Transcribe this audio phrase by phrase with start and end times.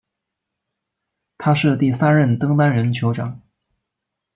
[1.37, 3.39] 他是第三任登丹人酋长。